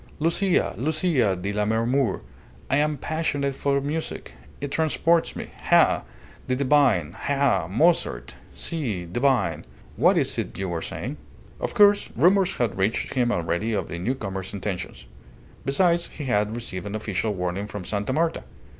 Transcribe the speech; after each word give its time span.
"Lucia, 0.17 0.73
Lucia 0.79 1.35
di 1.35 1.53
Lammermoor! 1.53 2.21
I 2.71 2.77
am 2.77 2.97
passionate 2.97 3.55
for 3.55 3.79
music. 3.79 4.33
It 4.59 4.71
transports 4.71 5.35
me. 5.35 5.51
Ha! 5.65 6.05
the 6.47 6.55
divine 6.55 7.11
ha! 7.11 7.67
Mozart. 7.67 8.33
Si! 8.51 9.05
divine... 9.05 9.63
What 9.97 10.17
is 10.17 10.39
it 10.39 10.57
you 10.57 10.69
were 10.69 10.81
saying?" 10.81 11.17
Of 11.59 11.75
course, 11.75 12.09
rumours 12.17 12.55
had 12.55 12.79
reached 12.79 13.13
him 13.13 13.31
already 13.31 13.73
of 13.73 13.89
the 13.89 13.99
newcomer's 13.99 14.55
intentions. 14.55 15.05
Besides, 15.65 16.07
he 16.07 16.25
had 16.25 16.55
received 16.55 16.87
an 16.87 16.95
official 16.95 17.35
warning 17.35 17.67
from 17.67 17.83
Sta. 17.83 18.11
Marta. 18.11 18.43